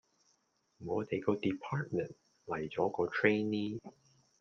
[0.79, 2.15] 我哋個 Department
[2.47, 3.79] 嚟咗個 Trainee